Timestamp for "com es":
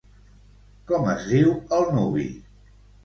0.91-1.27